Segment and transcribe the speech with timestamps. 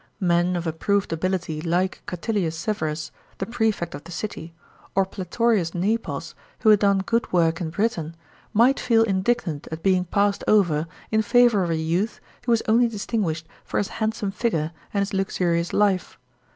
[0.19, 4.51] Men of approved ability like Catilius Severus, the prefect of the city,
[4.95, 8.15] or Platorius Nepos, who had done good work in Britain,
[8.51, 12.87] might feel indignant at being passed over in favour of a youth who was only
[12.87, 16.17] distinguished for his handsome figure and his luxurious life.